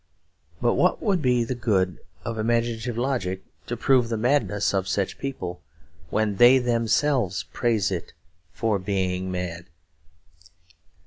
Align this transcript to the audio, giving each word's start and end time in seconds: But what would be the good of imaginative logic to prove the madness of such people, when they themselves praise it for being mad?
But 0.59 0.73
what 0.73 0.99
would 1.03 1.21
be 1.21 1.43
the 1.43 1.53
good 1.53 1.99
of 2.25 2.39
imaginative 2.39 2.97
logic 2.97 3.43
to 3.67 3.77
prove 3.77 4.09
the 4.09 4.17
madness 4.17 4.73
of 4.73 4.87
such 4.87 5.19
people, 5.19 5.61
when 6.09 6.37
they 6.37 6.57
themselves 6.57 7.45
praise 7.53 7.91
it 7.91 8.11
for 8.51 8.79
being 8.79 9.29
mad? 9.31 9.67